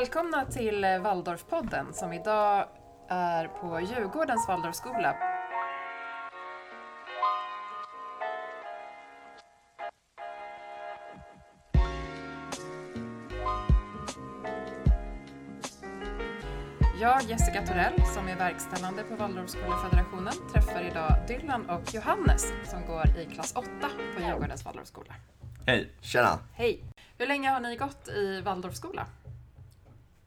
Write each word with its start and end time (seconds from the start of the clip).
Välkomna 0.00 0.44
till 0.44 0.86
Waldorfpodden 1.02 1.94
som 1.94 2.12
idag 2.12 2.68
är 3.08 3.48
på 3.48 3.80
Djurgårdens 3.80 4.48
Waldorfskola. 4.48 5.16
Jag, 17.00 17.22
Jessica 17.22 17.66
Torell, 17.66 18.02
som 18.14 18.28
är 18.28 18.36
verkställande 18.36 19.02
på 19.02 19.16
Waldorfskolefederationen, 19.16 20.34
träffar 20.52 20.90
idag 20.90 21.12
Dylan 21.28 21.70
och 21.70 21.94
Johannes 21.94 22.52
som 22.64 22.86
går 22.86 23.18
i 23.18 23.24
klass 23.34 23.52
8 23.56 23.68
på 24.16 24.22
Djurgårdens 24.22 24.64
Waldorfskola. 24.64 25.14
Hej! 25.66 25.90
Tjena! 26.00 26.38
Hej! 26.54 26.84
Hur 27.18 27.26
länge 27.26 27.50
har 27.50 27.60
ni 27.60 27.76
gått 27.76 28.08
i 28.08 28.40
Waldorfskola? 28.40 29.06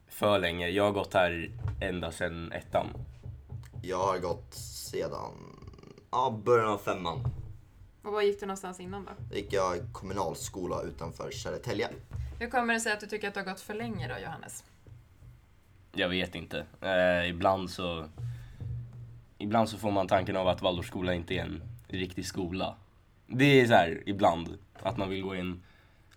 För 0.10 0.40
länge. 0.40 0.70
Jag 0.70 0.84
har 0.84 0.92
gått 0.92 1.14
här 1.14 1.52
ända 1.82 2.12
sedan 2.12 2.52
ettan. 2.52 2.88
Jag 3.82 4.06
har 4.06 4.20
gått 4.20 4.54
sedan 4.54 5.34
ja, 6.12 6.42
början 6.46 6.68
av 6.68 6.78
femman. 6.78 7.20
Och 8.04 8.12
var 8.14 8.22
gick 8.22 8.40
du 8.40 8.46
någonstans 8.46 8.80
innan 8.80 9.06
då? 9.06 9.12
Då 9.30 9.36
gick 9.36 9.54
jag 9.54 9.78
i 9.78 9.82
kommunalskola 9.92 10.82
utanför 10.82 11.32
Södertälje. 11.32 11.90
Hur 12.40 12.50
kommer 12.50 12.74
det 12.74 12.80
sig 12.80 12.94
att 12.94 13.00
du 13.00 13.08
tycker 13.08 13.28
att 13.28 13.34
du 13.34 13.40
har 13.40 13.48
gått 13.48 13.62
för 13.62 13.74
länge 13.74 14.08
då, 14.08 14.24
Johannes? 14.24 14.64
Jag 15.94 16.10
vet 16.10 16.36
inte. 16.36 16.66
Eh, 16.82 17.30
ibland 17.30 17.70
så... 17.70 18.06
Ibland 19.38 19.70
så 19.70 19.78
får 19.78 19.92
man 19.92 20.08
tanken 20.08 20.36
av 20.36 20.48
att 20.48 20.62
Waldorfskola 20.62 21.14
inte 21.14 21.34
är 21.34 21.42
en 21.42 21.62
riktig 21.88 22.26
skola. 22.26 22.76
Det 23.28 23.62
är 23.62 23.68
så 23.68 23.74
här 23.74 24.04
ibland, 24.06 24.58
att 24.74 24.98
man 24.98 25.10
vill 25.10 25.22
gå 25.22 25.36
i 25.36 25.40
en 25.40 25.64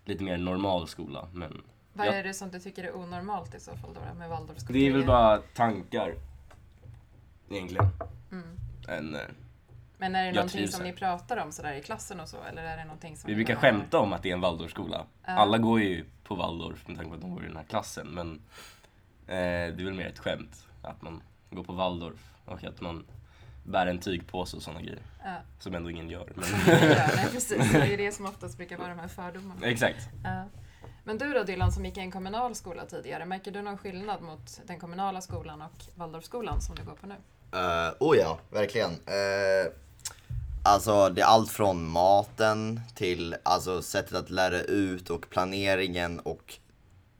lite 0.05 0.23
mer 0.23 0.37
normal 0.37 0.87
skola. 0.87 1.27
Men 1.33 1.61
Vad 1.93 2.07
är 2.07 2.23
det 2.23 2.33
som 2.33 2.51
du 2.51 2.59
tycker 2.59 2.83
är 2.83 2.95
onormalt 2.95 3.55
i 3.55 3.59
så 3.59 3.75
fall 3.75 3.93
då 3.93 4.15
med 4.19 4.29
Waldorfskola? 4.29 4.79
det 4.79 4.87
är 4.87 4.91
väl 4.91 5.05
bara 5.05 5.37
tankar. 5.37 6.15
Egentligen. 7.49 7.87
Mm. 8.31 8.59
En, 8.87 9.15
eh, 9.15 9.21
Men 9.97 10.15
är 10.15 10.25
det 10.25 10.31
någonting 10.31 10.67
som 10.67 10.83
ni 10.83 10.93
pratar 10.93 11.37
om 11.37 11.51
sådär 11.51 11.73
i 11.73 11.81
klassen 11.81 12.19
och 12.19 12.29
så? 12.29 12.37
Eller 12.49 12.63
är 12.63 12.77
det 12.77 12.83
någonting 12.83 13.17
som 13.17 13.27
vi 13.27 13.35
brukar 13.35 13.55
skämta 13.55 13.99
om 13.99 14.13
att 14.13 14.23
det 14.23 14.29
är 14.29 14.33
en 14.33 14.41
Waldorfskola. 14.41 15.05
Ja. 15.25 15.31
Alla 15.31 15.57
går 15.57 15.81
ju 15.81 16.05
på 16.23 16.35
Waldorf 16.35 16.87
med 16.87 16.97
tanke 16.97 17.09
på 17.09 17.15
att 17.15 17.21
de 17.21 17.31
går 17.35 17.43
i 17.43 17.47
den 17.47 17.57
här 17.57 17.63
klassen. 17.63 18.07
Men 18.07 18.41
eh, 19.27 19.75
det 19.75 19.81
är 19.81 19.85
väl 19.85 19.93
mer 19.93 20.07
ett 20.07 20.19
skämt 20.19 20.67
att 20.81 21.01
man 21.01 21.21
går 21.49 21.63
på 21.63 21.73
Waldorf 21.73 22.33
och 22.45 22.63
att 22.63 22.81
man 22.81 23.05
bär 23.63 23.87
en 23.87 23.99
tygpåse 23.99 24.57
och 24.57 24.63
sådana 24.63 24.81
grejer. 24.81 25.01
Ja. 25.23 25.35
Som 25.59 25.75
ändå 25.75 25.89
ingen 25.89 26.09
gör. 26.09 26.31
Men... 26.35 26.45
Ja, 26.67 27.07
nej, 27.15 27.27
precis. 27.31 27.71
Det 27.71 27.77
är 27.77 27.85
ju 27.85 27.97
det 27.97 28.11
som 28.11 28.25
oftast 28.25 28.57
brukar 28.57 28.77
vara 28.77 28.89
de 28.89 28.99
här 28.99 29.07
fördomarna. 29.07 29.61
Exakt. 29.67 30.09
Ja. 30.23 30.45
Men 31.03 31.17
du 31.17 31.33
då 31.33 31.43
Dylan 31.43 31.71
som 31.71 31.85
gick 31.85 31.97
i 31.97 31.99
en 31.99 32.11
kommunal 32.11 32.55
skola 32.55 32.85
tidigare, 32.85 33.25
märker 33.25 33.51
du 33.51 33.61
någon 33.61 33.77
skillnad 33.77 34.21
mot 34.21 34.61
den 34.65 34.79
kommunala 34.79 35.21
skolan 35.21 35.61
och 35.61 35.83
Waldorfskolan 35.95 36.61
som 36.61 36.75
du 36.75 36.83
går 36.83 36.95
på 36.95 37.07
nu? 37.07 37.13
Uh, 37.13 37.93
oh 37.99 38.17
ja, 38.17 38.39
verkligen. 38.49 38.91
Uh, 38.91 39.71
alltså 40.63 41.09
det 41.09 41.21
är 41.21 41.25
allt 41.25 41.51
från 41.51 41.89
maten 41.89 42.81
till 42.95 43.35
alltså, 43.43 43.81
sättet 43.81 44.13
att 44.13 44.29
lära 44.29 44.61
ut 44.61 45.09
och 45.09 45.29
planeringen 45.29 46.19
och 46.19 46.53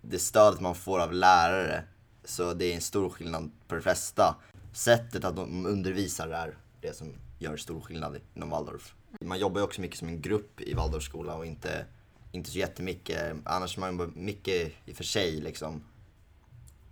det 0.02 0.20
stödet 0.20 0.60
man 0.60 0.76
får 0.76 1.00
av 1.00 1.14
lärare. 1.14 1.84
Så 2.24 2.54
det 2.54 2.66
är 2.66 2.76
en 2.76 2.82
stor 2.82 3.10
skillnad 3.10 3.52
på 3.68 3.76
det 3.76 3.82
flesta. 3.82 4.36
Sättet 4.74 5.26
att 5.26 5.36
de 5.36 5.66
undervisar 5.66 6.28
är 6.30 6.58
det 6.82 6.96
som 6.96 7.14
gör 7.40 7.58
stor 7.58 7.82
skillnad 7.82 8.20
inom 8.36 8.50
Waldorf. 8.50 8.94
Man 9.22 9.40
jobbar 9.40 9.60
ju 9.60 9.66
också 9.66 9.82
mycket 9.82 10.00
som 10.00 10.08
en 10.08 10.22
grupp 10.22 10.62
i 10.62 10.74
Waldorfskola 10.74 11.36
och 11.36 11.46
inte, 11.46 11.86
inte 12.34 12.50
så 12.50 12.58
jättemycket. 12.58 13.36
Annars 13.46 13.78
är 13.78 13.82
man 13.82 13.92
jobbar 13.92 14.10
mycket 14.16 14.74
i 14.86 14.94
för 14.94 15.04
sig 15.04 15.42
liksom. 15.42 15.84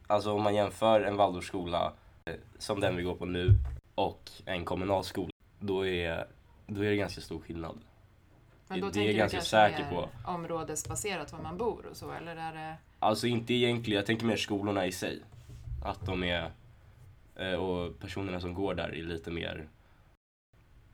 Alltså 0.08 0.32
om 0.34 0.42
man 0.42 0.56
jämför 0.56 1.02
en 1.02 1.16
Waldorfskola 1.16 1.94
eh, 2.26 2.34
som 2.58 2.80
den 2.80 2.96
vi 2.96 3.04
går 3.04 3.16
på 3.16 3.26
nu 3.26 3.56
och 3.96 4.32
en 4.46 4.66
kommunal 4.66 5.04
skola, 5.04 5.32
då 5.60 5.88
är, 5.88 6.28
då 6.68 6.84
är 6.84 6.90
det 6.90 6.96
ganska 6.96 7.22
stor 7.22 7.40
skillnad. 7.40 7.80
Men 8.68 8.82
då 8.82 8.90
Det 8.90 9.00
är 9.00 9.06
jag 9.06 9.16
ganska 9.16 9.42
säker 9.42 9.90
på. 9.90 10.10
områdesbaserat 10.26 11.34
var 11.34 11.40
man 11.40 11.58
bor 11.58 11.86
och 11.86 11.98
så, 11.98 12.12
eller 12.12 12.36
är 12.36 12.54
det... 12.54 12.76
Alltså 13.00 13.28
inte 13.28 13.54
egentligen, 13.54 13.96
jag 13.98 14.06
tänker 14.06 14.26
mer 14.26 14.38
skolorna 14.38 14.86
i 14.86 14.92
sig. 14.92 15.20
Att 15.86 16.06
de 16.06 16.24
är, 16.24 16.52
eh, 17.36 17.54
och 17.54 18.00
personerna 18.00 18.40
som 18.40 18.54
går 18.54 18.74
där 18.76 18.96
är 18.96 19.04
lite 19.04 19.32
mer, 19.32 19.68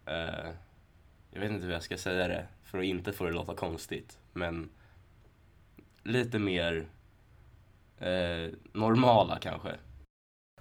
eh, 0.06 0.52
jag 1.32 1.40
vet 1.40 1.52
inte 1.52 1.66
hur 1.66 1.74
jag 1.74 1.84
ska 1.84 1.98
säga 1.98 2.28
det 2.28 2.48
för 2.64 2.78
att 2.78 2.84
inte 2.86 3.14
få 3.14 3.26
det 3.26 3.32
låta 3.32 3.56
konstigt, 3.56 4.18
men 4.34 4.70
lite 6.04 6.40
mer 6.40 6.88
eh, 8.00 8.52
normala 8.74 9.40
kanske. 9.40 9.76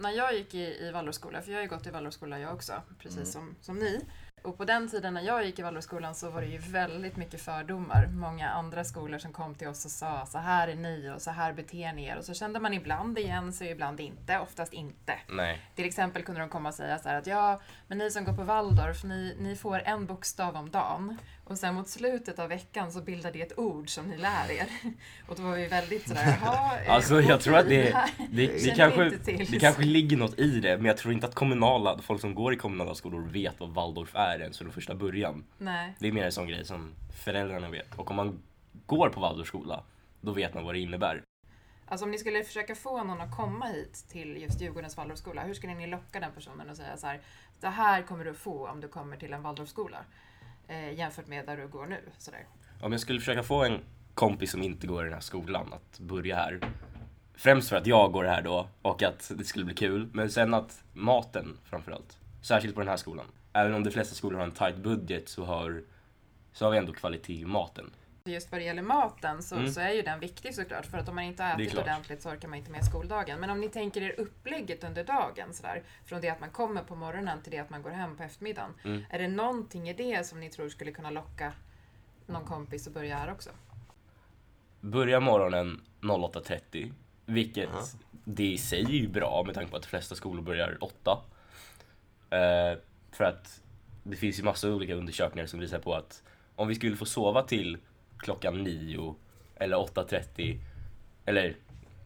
När 0.00 0.10
jag 0.10 0.34
gick 0.34 0.54
i, 0.54 0.58
i 0.86 0.90
Waldorfskola, 0.90 1.42
för 1.42 1.50
jag 1.50 1.58
har 1.58 1.62
ju 1.62 1.68
gått 1.68 1.86
i 1.86 1.90
Waldorfskola 1.90 2.38
jag 2.38 2.54
också, 2.54 2.82
precis 2.98 3.16
Mm. 3.18 3.26
som, 3.26 3.56
som 3.60 3.78
ni. 3.78 4.00
Och 4.46 4.58
på 4.58 4.64
den 4.64 4.88
tiden 4.88 5.14
när 5.14 5.22
jag 5.22 5.44
gick 5.44 5.58
i 5.58 5.62
Waldorfskolan 5.62 6.14
så 6.14 6.30
var 6.30 6.40
det 6.40 6.46
ju 6.46 6.58
väldigt 6.58 7.16
mycket 7.16 7.40
fördomar. 7.40 8.06
Många 8.06 8.48
andra 8.48 8.84
skolor 8.84 9.18
som 9.18 9.32
kom 9.32 9.54
till 9.54 9.68
oss 9.68 9.84
och 9.84 9.90
sa 9.90 10.26
så 10.26 10.38
här 10.38 10.68
är 10.68 10.74
ni 10.74 11.10
och 11.16 11.22
så 11.22 11.30
här 11.30 11.52
beter 11.52 11.92
ni 11.92 12.04
er. 12.04 12.16
Och 12.16 12.24
så 12.24 12.34
kände 12.34 12.60
man 12.60 12.74
ibland 12.74 13.18
igen 13.18 13.52
sig, 13.52 13.70
ibland 13.70 14.00
inte. 14.00 14.38
Oftast 14.38 14.72
inte. 14.72 15.14
Nej. 15.28 15.58
Till 15.74 15.84
exempel 15.84 16.22
kunde 16.22 16.40
de 16.40 16.48
komma 16.48 16.68
och 16.68 16.74
säga 16.74 16.98
så 16.98 17.08
här 17.08 17.18
att 17.18 17.26
ja, 17.26 17.60
men 17.88 17.98
ni 17.98 18.10
som 18.10 18.24
går 18.24 18.32
på 18.32 18.42
Waldorf, 18.42 19.04
ni, 19.04 19.36
ni 19.40 19.56
får 19.56 19.82
en 19.84 20.06
bokstav 20.06 20.56
om 20.56 20.70
dagen. 20.70 21.18
Och 21.48 21.58
sen 21.58 21.74
mot 21.74 21.88
slutet 21.88 22.38
av 22.38 22.48
veckan 22.48 22.92
så 22.92 23.00
bildar 23.00 23.32
det 23.32 23.42
ett 23.42 23.58
ord 23.58 23.88
som 23.88 24.06
ni 24.06 24.16
lär 24.16 24.50
er. 24.50 24.66
Och 25.28 25.36
då 25.36 25.42
var 25.42 25.56
vi 25.56 25.66
väldigt 25.66 26.08
sådär, 26.08 26.38
jaha. 26.40 26.78
Alltså 26.88 27.20
jag 27.20 27.40
tror 27.40 27.56
att 27.56 27.68
det, 27.68 27.96
det, 28.30 28.46
det, 28.46 28.70
kanske, 28.76 29.10
det 29.24 29.58
kanske 29.60 29.82
ligger 29.82 30.16
något 30.16 30.38
i 30.38 30.60
det, 30.60 30.76
men 30.76 30.86
jag 30.86 30.96
tror 30.96 31.14
inte 31.14 31.26
att 31.26 31.34
kommunala, 31.34 31.98
folk 32.02 32.20
som 32.20 32.34
går 32.34 32.52
i 32.52 32.56
kommunala 32.56 32.94
skolor 32.94 33.28
vet 33.32 33.60
vad 33.60 33.74
Waldorf 33.74 34.14
är 34.14 34.35
ens 34.40 34.58
från 34.58 34.72
första 34.72 34.94
början. 34.94 35.44
Nej. 35.58 35.94
Det 35.98 36.08
är 36.08 36.12
mer 36.12 36.24
en 36.24 36.32
sån 36.32 36.46
grej 36.46 36.64
som 36.64 36.94
föräldrarna 37.24 37.70
vet. 37.70 37.94
Och 37.94 38.10
om 38.10 38.16
man 38.16 38.42
går 38.86 39.08
på 39.08 39.20
Waldorfskola, 39.20 39.82
då 40.20 40.32
vet 40.32 40.54
man 40.54 40.64
vad 40.64 40.74
det 40.74 40.78
innebär. 40.78 41.22
Alltså 41.88 42.04
om 42.04 42.10
ni 42.10 42.18
skulle 42.18 42.44
försöka 42.44 42.74
få 42.74 43.04
någon 43.04 43.20
att 43.20 43.36
komma 43.36 43.66
hit 43.66 44.04
till 44.08 44.36
just 44.36 44.60
Djurgårdens 44.60 44.96
Waldorfskola, 44.96 45.42
hur 45.42 45.54
skulle 45.54 45.74
ni 45.74 45.86
locka 45.86 46.20
den 46.20 46.32
personen 46.32 46.70
och 46.70 46.76
säga 46.76 46.96
så 46.96 47.06
här, 47.06 47.20
det 47.60 47.68
här 47.68 48.02
kommer 48.02 48.24
du 48.24 48.34
få 48.34 48.68
om 48.68 48.80
du 48.80 48.88
kommer 48.88 49.16
till 49.16 49.32
en 49.32 49.42
Waldorfskola. 49.42 49.98
Eh, 50.68 50.92
jämfört 50.92 51.26
med 51.26 51.46
där 51.46 51.56
du 51.56 51.68
går 51.68 51.86
nu. 51.86 52.00
Sådär. 52.18 52.46
Om 52.82 52.92
jag 52.92 53.00
skulle 53.00 53.20
försöka 53.20 53.42
få 53.42 53.64
en 53.64 53.80
kompis 54.14 54.50
som 54.50 54.62
inte 54.62 54.86
går 54.86 55.02
i 55.02 55.04
den 55.04 55.14
här 55.14 55.20
skolan 55.20 55.72
att 55.72 55.98
börja 55.98 56.36
här. 56.36 56.60
Främst 57.34 57.68
för 57.68 57.76
att 57.76 57.86
jag 57.86 58.12
går 58.12 58.24
här 58.24 58.42
då 58.42 58.68
och 58.82 59.02
att 59.02 59.32
det 59.36 59.44
skulle 59.44 59.64
bli 59.64 59.74
kul. 59.74 60.08
Men 60.12 60.30
sen 60.30 60.54
att 60.54 60.82
maten 60.92 61.58
framförallt. 61.64 62.18
Särskilt 62.42 62.74
på 62.74 62.80
den 62.80 62.88
här 62.88 62.96
skolan. 62.96 63.26
Även 63.56 63.74
om 63.74 63.84
de 63.84 63.90
flesta 63.90 64.14
skolor 64.14 64.38
har 64.38 64.44
en 64.46 64.52
tight 64.52 64.76
budget 64.76 65.28
så 65.28 65.44
har, 65.44 65.82
så 66.52 66.64
har 66.64 66.72
vi 66.72 66.78
ändå 66.78 66.92
kvalitet 66.92 67.32
i 67.40 67.44
maten. 67.44 67.90
Just 68.24 68.52
vad 68.52 68.60
det 68.60 68.64
gäller 68.64 68.82
maten 68.82 69.42
så, 69.42 69.54
Mm. 69.56 69.70
så 69.72 69.80
är 69.80 69.90
ju 69.90 70.02
den 70.02 70.20
viktig 70.20 70.54
såklart. 70.54 70.86
För 70.86 70.98
att 70.98 71.08
om 71.08 71.14
man 71.14 71.24
inte 71.24 71.42
har 71.42 71.54
ätit 71.62 71.78
ordentligt 71.78 72.22
så 72.22 72.30
orkar 72.30 72.48
man 72.48 72.58
inte 72.58 72.70
med 72.70 72.84
skoldagen. 72.84 73.40
Men 73.40 73.50
om 73.50 73.60
ni 73.60 73.68
tänker 73.68 74.02
er 74.02 74.14
upplägget 74.20 74.84
under 74.84 75.04
dagen, 75.04 75.54
sådär, 75.54 75.82
från 76.04 76.20
det 76.20 76.28
att 76.28 76.40
man 76.40 76.50
kommer 76.50 76.82
på 76.82 76.96
morgonen 76.96 77.42
till 77.42 77.52
det 77.52 77.58
att 77.58 77.70
man 77.70 77.82
går 77.82 77.90
hem 77.90 78.16
på 78.16 78.22
eftermiddagen. 78.22 78.74
Mm. 78.84 79.04
Är 79.10 79.18
det 79.18 79.28
någonting 79.28 79.88
i 79.88 79.92
det 79.92 80.26
som 80.26 80.40
ni 80.40 80.50
tror 80.50 80.68
skulle 80.68 80.92
kunna 80.92 81.10
locka 81.10 81.52
någon 82.26 82.44
kompis 82.44 82.86
att 82.86 82.94
börja 82.94 83.16
här 83.16 83.32
också? 83.32 83.50
Börja 84.80 85.20
morgonen 85.20 85.80
08.30. 86.00 86.92
Vilket 87.26 87.68
Aha. 87.70 87.82
det 88.24 88.52
i 88.52 88.58
sig 88.58 88.84
är 88.84 88.88
ju 88.88 89.08
bra 89.08 89.42
med 89.46 89.54
tanke 89.54 89.70
på 89.70 89.76
att 89.76 89.82
de 89.82 89.88
flesta 89.88 90.14
skolor 90.14 90.42
börjar 90.42 90.78
8. 90.80 91.18
Eh, 92.30 92.78
för 93.16 93.24
att 93.24 93.62
det 94.02 94.16
finns 94.16 94.38
ju 94.38 94.42
massa 94.42 94.72
olika 94.72 94.94
undersökningar 94.94 95.46
som 95.46 95.60
visar 95.60 95.78
på 95.78 95.94
att 95.94 96.22
om 96.56 96.68
vi 96.68 96.74
skulle 96.74 96.96
få 96.96 97.04
sova 97.06 97.42
till 97.42 97.78
klockan 98.18 98.64
9 98.64 99.14
eller 99.56 99.76
8.30 99.76 100.58
eller 101.24 101.56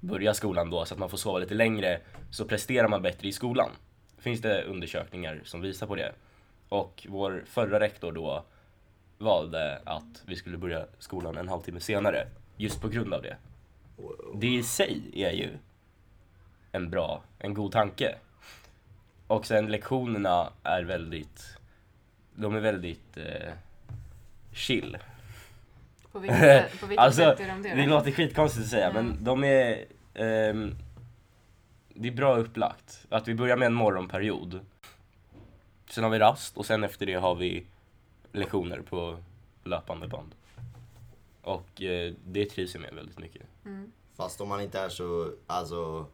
börja 0.00 0.34
skolan 0.34 0.70
då 0.70 0.84
så 0.84 0.94
att 0.94 1.00
man 1.00 1.10
får 1.10 1.18
sova 1.18 1.38
lite 1.38 1.54
längre 1.54 2.00
så 2.30 2.44
presterar 2.44 2.88
man 2.88 3.02
bättre 3.02 3.28
i 3.28 3.32
skolan. 3.32 3.70
Finns 4.18 4.40
det 4.40 4.62
undersökningar 4.62 5.40
som 5.44 5.60
visar 5.60 5.86
på 5.86 5.94
det. 5.94 6.12
Och 6.68 7.06
vår 7.08 7.44
förra 7.46 7.80
rektor 7.80 8.12
då 8.12 8.44
valde 9.18 9.82
att 9.84 10.22
vi 10.26 10.36
skulle 10.36 10.58
börja 10.58 10.86
skolan 10.98 11.36
en 11.36 11.48
halvtimme 11.48 11.80
senare 11.80 12.26
just 12.56 12.80
på 12.80 12.88
grund 12.88 13.14
av 13.14 13.22
det. 13.22 13.36
Det 14.34 14.46
i 14.46 14.62
sig 14.62 15.02
är 15.14 15.32
ju 15.32 15.48
en 16.72 16.90
bra, 16.90 17.22
en 17.38 17.54
god 17.54 17.72
tanke. 17.72 18.14
Och 19.30 19.46
sen 19.46 19.66
lektionerna 19.66 20.52
är 20.62 20.82
väldigt, 20.82 21.56
de 22.34 22.54
är 22.54 22.60
väldigt 22.60 23.16
eh, 23.16 23.52
chill. 24.52 24.98
På 26.12 26.18
vilket, 26.18 26.38
sätt- 26.40 26.80
på 26.80 26.86
vilket 26.86 27.04
alltså, 27.04 27.20
sätt 27.22 27.40
är 27.40 27.48
de 27.48 27.62
det? 27.62 27.74
det 27.74 27.86
låter 27.86 28.10
skitkonstigt 28.12 28.64
att 28.64 28.70
säga 28.70 28.90
Mm. 28.90 29.06
men 29.06 29.24
de 29.24 29.44
är, 29.44 29.84
ehm, 30.14 30.74
det 31.94 32.08
är 32.08 32.12
bra 32.12 32.36
upplagt. 32.36 33.06
Att 33.10 33.28
vi 33.28 33.34
börjar 33.34 33.56
med 33.56 33.66
en 33.66 33.74
morgonperiod. 33.74 34.60
Sen 35.90 36.04
har 36.04 36.10
vi 36.10 36.18
rast 36.18 36.56
och 36.56 36.66
sen 36.66 36.84
efter 36.84 37.06
det 37.06 37.14
har 37.14 37.34
vi 37.34 37.66
lektioner 38.32 38.80
på 38.80 39.18
löpande 39.64 40.08
band. 40.08 40.34
Och 41.42 41.82
eh, 41.82 42.12
det 42.26 42.44
trivs 42.46 42.74
jag 42.74 42.80
med 42.80 42.94
väldigt 42.94 43.18
mycket. 43.18 43.42
Mm. 43.64 43.92
Fast 44.16 44.40
om 44.40 44.48
man 44.48 44.60
inte 44.60 44.80
är 44.80 44.88
så, 44.88 45.30
alltså, 45.46 46.06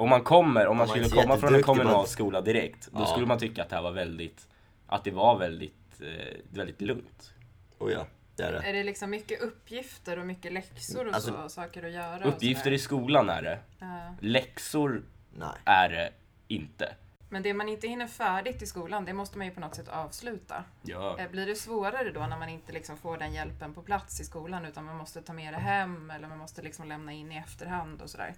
Om 0.00 0.08
man 0.08 0.22
kommer, 0.22 0.66
om 0.66 0.76
man 0.76 0.88
man 0.88 0.96
skulle 1.06 1.22
komma 1.22 1.36
från 1.36 1.54
en 1.54 1.62
kommunal 1.62 2.06
skola 2.06 2.40
direkt, 2.40 2.88
då 2.92 3.00
Ja. 3.02 3.06
skulle 3.06 3.26
man 3.26 3.38
tycka 3.38 3.62
att 3.62 3.68
det 3.68 3.76
här 3.76 3.82
var 3.82 3.92
väldigt, 3.92 4.48
att 4.86 5.04
det 5.04 5.10
var 5.10 5.38
väldigt, 5.38 6.00
eh, 6.00 6.36
väldigt 6.52 6.80
lugnt. 6.80 7.32
oh 7.78 7.92
ja, 7.92 8.06
det 8.36 8.42
är 8.42 8.52
det. 8.52 8.58
Är 8.58 8.72
det 8.72 8.82
liksom 8.82 9.10
mycket 9.10 9.40
uppgifter 9.42 10.18
och 10.18 10.26
mycket 10.26 10.52
läxor 10.52 11.08
och 11.08 11.14
Alltså, 11.14 11.32
så, 11.42 11.48
saker 11.48 11.82
att 11.86 11.92
göra? 11.92 12.24
och 12.24 12.28
Uppgifter 12.28 12.72
i 12.72 12.78
skolan 12.78 13.28
är 13.30 13.42
det, 13.42 13.58
Ja. 13.78 14.14
läxor 14.20 15.02
Nej. 15.34 15.48
är 15.64 15.88
det 15.88 16.12
inte. 16.48 16.94
Men 17.28 17.42
det 17.42 17.54
man 17.54 17.68
inte 17.68 17.88
hinner 17.88 18.06
färdigt 18.06 18.62
i 18.62 18.66
skolan, 18.66 19.04
det 19.04 19.12
måste 19.12 19.38
man 19.38 19.46
ju 19.46 19.52
på 19.52 19.60
något 19.60 19.74
sätt 19.74 19.88
avsluta. 19.88 20.64
Ja. 20.82 21.16
Eh, 21.18 21.30
Blir 21.30 21.46
det 21.46 21.54
svårare 21.54 22.10
då 22.12 22.20
när 22.26 22.38
man 22.38 22.48
inte 22.48 22.72
liksom 22.72 22.96
får 22.96 23.18
den 23.18 23.32
hjälpen 23.32 23.74
på 23.74 23.82
plats 23.82 24.20
i 24.20 24.24
skolan 24.24 24.64
utan 24.64 24.84
man 24.84 24.96
måste 24.96 25.22
ta 25.22 25.32
med 25.32 25.52
det 25.54 25.58
hem 25.58 26.10
eller 26.10 26.28
man 26.28 26.38
måste 26.38 26.62
liksom 26.62 26.88
lämna 26.88 27.12
in 27.12 27.32
i 27.32 27.36
efterhand 27.36 28.02
och 28.02 28.10
sådär? 28.10 28.34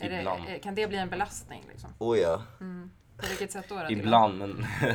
Är 0.00 0.10
det, 0.10 0.18
Ibland. 0.18 0.42
eh, 0.48 0.60
kan 0.60 0.74
det 0.74 0.86
bli 0.86 0.98
en 0.98 1.08
belastning? 1.10 1.64
Liksom? 1.70 1.90
Oh 1.98 2.18
ja. 2.18 2.42
På 3.16 3.26
vilket 3.28 3.52
sätt 3.52 3.64
då? 3.68 3.74
då 3.74 3.90
Ibland, 3.90 4.38
men 4.38 4.66
Ja. 4.82 4.88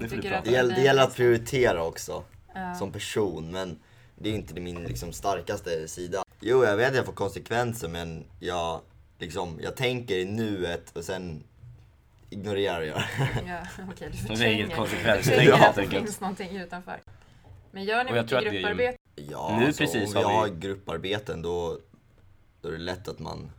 Att 0.04 0.44
Det 0.44 0.50
gäller, 0.50 0.74
det 0.74 0.82
gäller 0.82 1.02
att 1.02 1.14
prioritera 1.16 1.82
också. 1.84 2.24
Ja. 2.54 2.74
som 2.74 2.92
person 2.92 3.50
men 3.50 3.78
det 4.18 4.28
är 4.28 4.34
inte 4.34 4.60
min 4.60 4.82
liksom, 4.84 5.12
starkaste 5.12 5.88
sida. 5.88 6.24
Jo, 6.40 6.64
jag 6.64 6.76
vet 6.76 6.88
att 6.90 6.96
jag 6.96 7.06
får 7.06 7.12
konsekvenser 7.12 7.88
men 7.88 8.24
jag, 8.40 8.80
liksom, 9.18 9.58
jag 9.62 9.76
tänker 9.76 10.16
i 10.16 10.24
nuet 10.24 10.96
och 10.96 11.04
sen 11.04 11.44
ignorerar 12.30 12.80
jag. 12.82 12.96
Ja, 13.46 13.58
okej, 13.90 14.10
du 14.12 14.16
Det 14.18 14.24
är 14.24 14.28
förtränger. 14.28 14.54
inget 14.54 14.70
du 14.70 14.76
konsekvens, 14.76 15.18
förtränger 15.26 15.50
tänker 15.50 15.64
jag, 15.64 15.68
att 15.70 15.76
det 15.76 15.86
finns 15.86 16.20
någonting 16.20 16.56
utanför. 16.56 17.00
Men 17.70 17.84
gör 17.84 18.04
ni 18.04 18.10
Och 18.10 18.14
mycket 18.14 18.30
det 18.30 18.36
är 18.36 18.42
ju- 18.42 18.50
grupparbete? 18.50 18.98
ja, 19.14 19.56
Nu 19.60 19.66
alltså, 19.66 19.82
precis 19.82 20.14
om 20.14 20.20
vi 20.22 20.28
har 20.28 20.48
vi- 20.48 20.60
grupparbeten 20.60 21.42
då, 21.42 21.78
då 22.60 22.68
är 22.68 22.72
det 22.72 22.78
lätt 22.78 23.08
att 23.08 23.18
man 23.18 23.50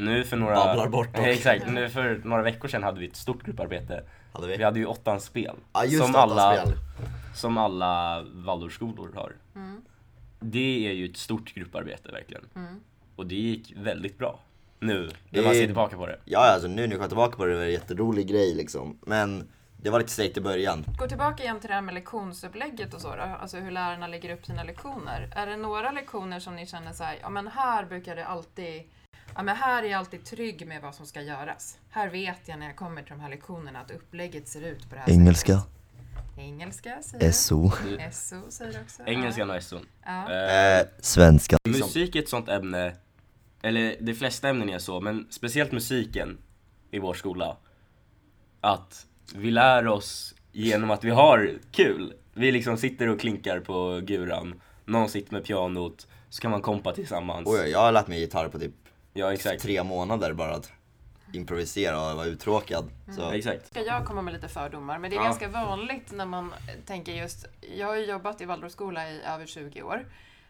nu 0.00 0.24
för 0.24 0.36
några... 0.36 0.54
Babblar 0.54 0.88
bort 0.88 1.16
dock. 1.16 1.26
Exakt, 1.26 1.68
nu 1.68 1.88
för 1.88 2.20
några 2.24 2.42
veckor 2.42 2.68
sedan 2.68 2.82
hade 2.82 3.00
vi 3.00 3.06
ett 3.06 3.16
stort 3.16 3.42
grupparbete. 3.42 4.02
hade 4.32 4.46
vi. 4.46 4.56
Vi 4.56 4.64
hade 4.64 4.78
ju 4.78 4.86
åttans 4.86 5.24
spel. 5.24 5.56
Ja 5.72 5.84
just 5.84 6.04
som 6.04 6.14
alla, 6.14 6.56
spel. 6.56 6.74
som 7.34 7.58
alla 7.58 8.22
Waldorfskolor 8.22 9.12
har. 9.14 9.32
Mm. 9.54 9.80
Det 10.40 10.88
är 10.88 10.92
ju 10.92 11.10
ett 11.10 11.16
stort 11.16 11.54
grupparbete 11.54 12.12
verkligen. 12.12 12.44
Mm. 12.56 12.80
Och 13.16 13.26
det 13.26 13.34
gick 13.34 13.72
väldigt 13.76 14.18
bra. 14.18 14.40
Nu, 14.78 15.00
när 15.00 15.12
Det 15.30 15.42
man 15.42 15.54
ser 15.54 15.66
tillbaka 15.66 15.96
på 15.96 16.06
det. 16.06 16.18
Ja 16.24 16.38
alltså 16.38 16.68
nu 16.68 16.86
när 16.86 16.96
jag 16.96 17.08
tillbaka 17.08 17.36
på 17.36 17.44
det 17.46 17.54
var 17.54 17.60
det 17.60 17.66
en 17.66 17.72
jätterolig 17.72 18.28
grej 18.28 18.54
liksom. 18.54 18.98
Men 19.00 19.48
det 19.82 19.90
var 19.90 19.98
lite 19.98 20.10
segt 20.10 20.36
i 20.36 20.40
början. 20.40 20.84
Gå 20.98 21.06
tillbaka 21.06 21.42
igen 21.42 21.60
till 21.60 21.68
det 21.68 21.74
här 21.74 21.82
med 21.82 21.94
lektionsupplägget 21.94 22.94
och 22.94 23.00
så 23.00 23.16
då. 23.16 23.22
Alltså 23.22 23.56
hur 23.56 23.70
lärarna 23.70 24.06
lägger 24.06 24.34
upp 24.34 24.46
sina 24.46 24.62
lektioner. 24.62 25.28
Är 25.36 25.46
det 25.46 25.56
några 25.56 25.90
lektioner 25.90 26.40
som 26.40 26.56
ni 26.56 26.66
känner 26.66 26.92
så 26.92 27.04
här, 27.04 27.18
ja 27.22 27.30
men 27.30 27.48
här 27.48 27.84
brukar 27.84 28.16
det 28.16 28.26
alltid, 28.26 28.82
ja 29.40 29.44
men 29.44 29.56
här 29.56 29.82
är 29.82 29.86
jag 29.86 29.98
alltid 29.98 30.24
trygg 30.24 30.66
med 30.66 30.82
vad 30.82 30.94
som 30.94 31.06
ska 31.06 31.22
göras. 31.22 31.78
Här 31.90 32.08
vet 32.08 32.48
jag 32.48 32.58
när 32.58 32.66
jag 32.66 32.76
kommer 32.76 33.02
till 33.02 33.10
de 33.10 33.20
här 33.20 33.30
lektionerna 33.30 33.80
att 33.80 33.90
upplägget 33.90 34.48
ser 34.48 34.62
ut 34.62 34.88
på 34.88 34.94
det 34.94 35.00
här 35.00 35.10
Engelska, 35.10 35.52
sättet. 35.58 36.38
Engelska 36.38 36.98
säger 37.02 37.26
du. 37.26 37.32
SO, 37.32 37.70
SO 38.12 38.50
säger 38.50 38.72
du 38.72 38.80
också. 38.80 39.02
Engelskan 39.06 39.50
och 39.50 39.62
SO. 39.62 39.78
Ja. 40.04 40.32
Eh, 40.32 40.78
eh, 40.78 40.86
svenska. 40.98 41.58
musik 41.68 42.16
är 42.16 42.22
ett 42.22 42.28
sånt 42.28 42.48
ämne, 42.48 42.92
eller 43.62 43.96
de 44.00 44.14
flesta 44.14 44.48
ämnen 44.48 44.70
är 44.70 44.78
så, 44.78 45.00
men 45.00 45.26
speciellt 45.30 45.72
musiken 45.72 46.38
i 46.90 46.98
vår 46.98 47.14
skola. 47.14 47.56
Att 48.60 49.06
vi 49.34 49.50
lär 49.50 49.86
oss 49.86 50.34
genom 50.52 50.90
att 50.90 51.04
vi 51.04 51.10
har 51.10 51.58
kul. 51.70 52.14
Vi 52.34 52.52
liksom 52.52 52.76
sitter 52.76 53.08
och 53.08 53.20
klinkar 53.20 53.60
på 53.60 54.00
guran, 54.02 54.60
någon 54.84 55.08
sitter 55.08 55.32
med 55.32 55.44
pianot, 55.44 56.06
så 56.28 56.42
kan 56.42 56.50
man 56.50 56.62
kompa 56.62 56.92
tillsammans. 56.92 57.48
Oj, 57.48 57.70
jag 57.70 57.78
har 57.78 57.92
lärt 57.92 58.06
mig 58.06 58.20
gitarr 58.20 58.48
på 58.48 58.58
typ 58.58 58.74
Ja 59.12 59.32
exakt. 59.32 59.62
tre 59.62 59.82
månader 59.82 60.32
bara 60.32 60.54
att 60.54 60.72
improvisera 61.32 62.10
och 62.10 62.16
vara 62.16 62.26
uttråkad. 62.26 62.90
Så. 63.16 63.30
Exakt. 63.30 63.66
Ska 63.66 63.80
jag 63.82 64.04
komma 64.06 64.22
med 64.22 64.34
lite 64.34 64.48
fördomar, 64.48 64.98
men 64.98 65.10
det 65.10 65.16
är 65.16 65.18
Ja. 65.18 65.24
ganska 65.24 65.48
vanligt 65.48 66.12
när 66.12 66.26
man 66.26 66.54
tänker 66.86 67.12
just, 67.12 67.46
jag 67.78 67.86
har 67.86 67.94
ju 67.96 68.04
jobbat 68.04 68.40
i 68.40 68.44
Waldorfskola 68.44 69.10
i 69.10 69.22
över 69.22 69.46
20 69.46 69.82
år. 69.82 70.04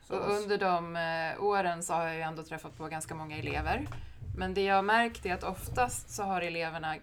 Och 0.08 0.30
under 0.30 0.58
de 0.58 0.96
eh, 0.96 1.42
åren 1.44 1.82
så 1.82 1.92
har 1.94 2.04
jag 2.06 2.14
ju 2.16 2.20
ändå 2.22 2.42
träffat 2.42 2.76
på 2.78 2.86
ganska 2.88 3.14
många 3.14 3.36
elever. 3.38 3.86
Men 4.36 4.54
det 4.54 4.64
jag 4.64 4.74
har 4.74 4.82
märkt 4.82 5.26
är 5.26 5.34
att 5.34 5.44
oftast 5.44 6.10
så 6.10 6.22
har 6.22 6.42
eleverna 6.42 6.96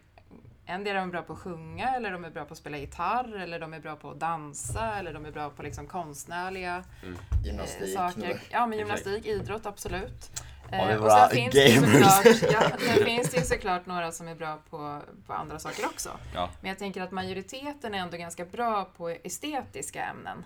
en 0.66 0.88
är 0.88 0.94
de 0.96 1.12
bra 1.12 1.22
på 1.22 1.34
att 1.34 1.40
sjunga, 1.40 1.96
eller 1.96 2.12
de 2.12 2.26
är 2.26 2.30
bra 2.30 2.46
på 2.46 2.52
att 2.54 2.58
spela 2.58 2.78
gitarr, 2.78 3.36
eller 3.36 3.60
de 3.60 3.74
är 3.74 3.80
bra 3.80 3.96
på 3.96 4.12
att 4.12 4.20
dansa, 4.20 4.94
eller 5.00 5.14
de 5.14 5.26
är 5.26 5.32
bra 5.32 5.50
på 5.50 5.64
liksom 5.64 5.88
konstnärliga 5.88 6.84
eh, 7.04 7.46
Gymnastik. 7.46 7.94
saker. 7.96 8.42
Ja, 8.50 8.68
men 8.68 8.78
gymnastik, 8.80 9.26
idrott, 9.26 9.66
absolut. 9.66 10.32
Ja, 10.72 10.86
vi 10.86 10.94
Eh, 10.94 11.08
sen 11.08 11.30
finns, 11.30 11.54
det 11.54 11.76
gamers. 11.76 12.40
såklart, 12.40 12.52
ja, 12.52 12.78
sen 12.96 13.06
finns 13.06 13.30
det 13.30 13.38
ju 13.38 13.44
såklart 13.44 13.86
några 13.86 14.12
som 14.12 14.28
är 14.28 14.36
bra 14.36 14.60
på, 14.70 15.02
på 15.28 15.34
andra 15.34 15.60
saker 15.60 15.86
också. 15.86 16.10
Ja. 16.34 16.50
Men 16.62 16.70
jag 16.70 16.80
tänker 16.80 17.02
att 17.02 17.12
majoriteten 17.12 17.94
är 17.94 17.98
ändå 18.00 18.18
ganska 18.18 18.46
bra 18.46 18.86
på 18.98 19.10
estetiska 19.10 20.04
ämnen. 20.04 20.46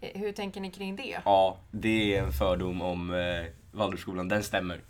Eh, 0.00 0.20
Hur 0.20 0.32
tänker 0.32 0.60
ni 0.60 0.70
kring 0.70 0.96
det? 0.96 1.18
Ja, 1.24 1.58
det 1.70 2.16
är 2.16 2.22
en 2.22 2.32
fördom 2.32 2.82
om 2.82 3.14
eh, 3.14 3.46
Waldorfskolan, 3.72 4.28
den 4.28 4.42
stämmer. 4.42 4.80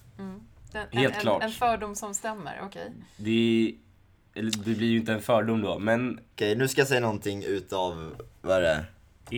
Den, 0.72 0.86
Helt 0.90 1.14
en, 1.14 1.20
klart. 1.20 1.42
En, 1.42 1.48
en 1.48 1.52
fördom 1.54 1.94
som 1.94 2.14
stämmer, 2.14 2.60
okej. 2.62 2.92
Det, 3.16 3.30
är, 4.34 4.38
eller 4.40 4.50
det 4.50 4.74
blir 4.74 4.88
ju 4.88 4.96
inte 4.98 5.12
en 5.12 5.22
fördom 5.22 5.62
då, 5.62 5.78
men 5.78 6.20
Okej, 6.34 6.56
nu 6.56 6.68
ska 6.68 6.80
jag 6.80 6.88
säga 6.88 7.00
någonting 7.00 7.42
utav, 7.44 8.14
vad 8.42 8.56
är 8.56 8.60
det? 8.60 8.84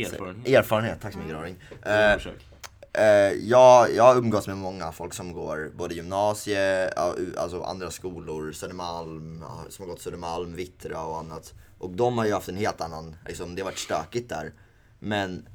erfarenhet. 0.04 0.48
Erfarenhet, 0.48 1.00
tack 1.00 1.12
så 1.12 1.18
mycket 1.18 1.34
Raring. 1.34 1.56
Eh, 1.82 2.14
Försök. 2.14 2.32
eh, 2.34 2.57
Eh, 2.92 3.32
jag, 3.32 3.94
jag 3.94 4.16
umgås 4.16 4.46
med 4.46 4.56
många 4.56 4.92
folk 4.92 5.14
som 5.14 5.32
går 5.32 5.70
både 5.76 5.94
gymnasie, 5.94 6.90
alltså 7.36 7.62
andra 7.62 7.90
skolor, 7.90 8.52
Södermalm, 8.52 9.44
som 9.68 9.82
har 9.82 9.92
gått 9.92 10.00
Södermalm, 10.02 10.54
Vittra 10.54 11.04
och 11.04 11.18
annat. 11.18 11.54
Och 11.78 11.90
de 11.90 12.18
har 12.18 12.26
ju 12.26 12.32
haft 12.32 12.48
en 12.48 12.56
helt 12.56 12.80
annan, 12.80 13.16
liksom, 13.26 13.54
det 13.54 13.62
har 13.62 13.64
varit 13.64 13.78
stökigt 13.78 14.28
där. 14.28 14.52
Men 14.98 15.48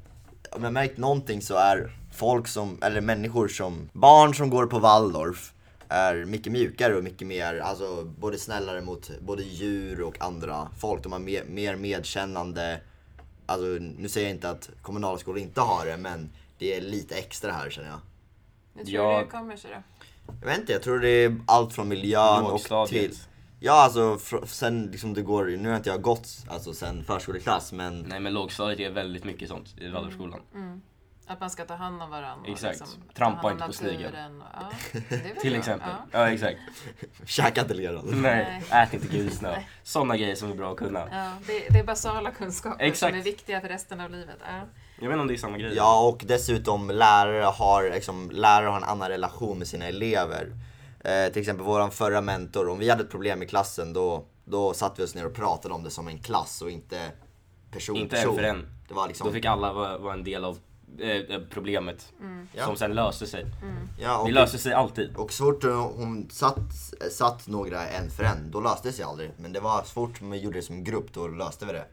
om 0.50 0.64
jag 0.64 0.72
märkt 0.72 0.98
någonting 0.98 1.42
så 1.42 1.54
är 1.54 1.96
folk 2.14 2.48
som, 2.48 2.78
eller 2.82 3.00
människor 3.00 3.48
som, 3.48 3.88
barn 3.92 4.34
som 4.34 4.50
går 4.50 4.66
på 4.66 4.78
Waldorf 4.78 5.52
är 5.88 6.24
mycket 6.24 6.52
mjukare 6.52 6.96
och 6.96 7.04
mycket 7.04 7.26
mer, 7.26 7.58
alltså 7.58 8.04
både 8.04 8.38
snällare 8.38 8.80
mot 8.80 9.10
både 9.20 9.42
djur 9.42 10.02
och 10.02 10.20
andra 10.20 10.68
folk. 10.78 11.02
De 11.02 11.12
har 11.12 11.18
mer, 11.18 11.44
mer 11.44 11.76
medkännande, 11.76 12.80
alltså 13.46 13.66
nu 13.98 14.08
säger 14.08 14.26
jag 14.26 14.36
inte 14.36 14.50
att 14.50 14.70
kommunala 14.82 15.18
skolor 15.18 15.38
inte 15.38 15.60
har 15.60 15.86
det, 15.86 15.96
men 15.96 16.30
det 16.58 16.76
är 16.76 16.80
lite 16.80 17.14
extra 17.16 17.52
här 17.52 17.70
känner 17.70 17.88
jag. 17.88 18.00
Hur 18.74 18.84
tror 18.84 18.94
Ja. 18.96 19.18
du 19.18 19.24
det 19.24 19.30
kommer 19.30 19.56
sig 19.56 19.70
då? 19.70 19.82
Jag 20.40 20.46
vet 20.48 20.58
inte, 20.58 20.72
jag 20.72 20.82
tror 20.82 20.98
det 20.98 21.08
är 21.08 21.36
allt 21.46 21.72
från 21.72 21.88
miljön 21.88 22.44
och 22.44 22.88
till 22.88 23.14
Ja 23.60 23.72
alltså 23.84 24.18
sen 24.46 24.86
liksom 24.92 25.14
det 25.14 25.22
går, 25.22 25.44
nu 25.46 25.68
har 25.68 25.76
inte 25.76 25.90
jag 25.90 26.02
gått 26.02 26.28
alltså 26.48 26.74
sen 26.74 27.04
förskoleklass 27.04 27.72
men 27.72 28.00
Nej 28.00 28.20
men 28.20 28.32
lågstadiet 28.34 28.80
är 28.80 28.90
väldigt 28.90 29.24
mycket 29.24 29.48
sånt 29.48 29.74
i 29.78 29.88
Waldorfskolan. 29.88 30.40
Att 31.26 31.40
man 31.40 31.50
ska 31.50 31.64
ta 31.64 31.74
hand 31.74 32.02
om 32.02 32.10
varandra. 32.10 32.50
Exakt. 32.52 32.80
Och 32.80 32.86
liksom, 32.86 33.02
Trampa 33.14 33.52
inte 33.52 33.64
på 33.66 33.72
snigeln. 33.72 34.42
Ja, 34.52 34.70
Till 35.40 35.54
exempel. 35.54 35.88
Ja. 36.12 36.20
Ja, 36.20 36.28
exakt. 36.32 36.58
käka 37.26 37.60
inte 37.60 37.74
leran. 37.74 38.04
Nej, 38.22 38.62
ät 38.70 38.94
inte 38.94 39.06
gulsnö. 39.06 39.56
Sådana 39.82 40.16
grejer 40.16 40.34
som 40.34 40.50
är 40.50 40.54
bra 40.54 40.70
att 40.72 40.76
kunna. 40.78 41.08
Ja, 41.10 41.32
det, 41.46 41.68
det 41.70 41.78
är 41.78 41.84
basala 41.84 42.30
kunskaper 42.30 42.84
Exakt. 42.84 43.10
som 43.12 43.20
är 43.20 43.24
viktiga 43.24 43.60
för 43.60 43.68
resten 43.68 44.00
av 44.00 44.10
livet. 44.10 44.36
Ja. 44.46 44.60
Jag 45.00 45.08
vet 45.08 45.14
inte 45.14 45.20
om 45.20 45.28
det 45.28 45.34
är 45.34 45.38
samma 45.38 45.58
grej. 45.58 45.72
Ja 45.76 46.08
och 46.08 46.24
dessutom 46.26 46.90
lärare 46.90 47.44
har, 47.44 47.90
liksom, 47.90 48.30
lärare 48.30 48.68
har 48.68 48.76
en 48.76 48.84
annan 48.84 49.08
relation 49.08 49.58
med 49.58 49.68
sina 49.68 49.86
elever. 49.86 50.52
Eh, 51.00 51.32
till 51.32 51.40
exempel 51.40 51.66
våran 51.66 51.90
förra 51.90 52.20
mentor, 52.20 52.68
om 52.68 52.78
vi 52.78 52.90
hade 52.90 53.02
ett 53.02 53.10
problem 53.10 53.42
i 53.42 53.46
klassen 53.46 53.92
då, 53.92 54.24
då 54.44 54.74
satt 54.74 54.98
vi 54.98 55.04
oss 55.04 55.14
ner 55.14 55.26
och 55.26 55.34
pratade 55.34 55.74
om 55.74 55.82
det 55.82 55.90
som 55.90 56.08
en 56.08 56.18
klass 56.18 56.62
och 56.62 56.70
inte 56.70 57.10
person 57.70 57.96
Inte 57.96 58.16
person. 58.16 58.30
en 58.30 58.36
för 58.36 58.42
en. 58.42 58.66
Det 58.88 58.94
var 58.94 59.08
liksom, 59.08 59.26
Då 59.26 59.32
fick 59.32 59.44
alla 59.44 59.72
vara, 59.72 59.98
vara 59.98 60.14
en 60.14 60.24
del 60.24 60.44
av 60.44 60.58
eh, 61.00 61.40
problemet. 61.50 62.12
Ja. 62.52 62.66
Som 62.66 62.76
sen 62.76 62.94
löste 62.94 63.26
sig. 63.26 63.46
ja, 64.00 64.18
och, 64.18 64.26
Det 64.26 64.32
löser 64.34 64.58
sig 64.58 64.72
alltid. 64.72 65.16
och 65.16 65.32
så 65.32 65.44
fort 65.44 65.64
hon 65.96 66.30
satt, 66.30 66.58
satt 67.10 67.46
några 67.48 67.88
en 67.88 68.10
för 68.10 68.24
en, 68.24 68.50
då 68.50 68.60
löste 68.60 68.88
det 68.88 68.92
sig 68.92 69.04
aldrig. 69.04 69.30
Men 69.36 69.52
det 69.52 69.60
var 69.60 69.82
så 69.82 69.90
fort 69.90 70.20
man 70.20 70.38
gjorde 70.38 70.58
det 70.58 70.62
som 70.62 70.84
grupp, 70.84 71.12
då 71.12 71.28
löste 71.28 71.66
vi 71.66 71.72
det. 71.72 71.84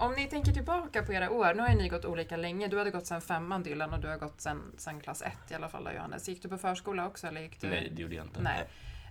Om 0.00 0.12
ni 0.12 0.26
tänker 0.26 0.52
tillbaka 0.52 1.02
på 1.02 1.12
era 1.12 1.30
år, 1.30 1.54
nu 1.54 1.62
har 1.62 1.68
ju 1.68 1.74
ni 1.74 1.88
gått 1.88 2.04
olika 2.04 2.36
länge. 2.36 2.68
Du 2.68 2.78
hade 2.78 2.90
gått 2.90 3.06
sen 3.06 3.20
femman 3.20 3.62
Dylan 3.62 3.92
och 3.94 4.00
du 4.00 4.08
har 4.08 4.16
gått 4.16 4.40
sen, 4.40 4.62
sen 4.76 5.00
klass 5.00 5.22
ett 5.22 5.50
i 5.50 5.54
alla 5.54 5.68
fall 5.68 5.84
då, 5.84 5.92
Johannes. 5.92 6.28
Gick 6.28 6.42
du 6.42 6.48
på 6.48 6.58
förskola 6.58 7.06
också 7.06 7.26
eller 7.26 7.40
gick 7.40 7.60
du? 7.60 7.68
Nej, 7.68 7.92
det 7.96 8.02
gjorde 8.02 8.14
jag 8.14 8.24
inte. 8.26 8.40
Nej. 8.42 8.64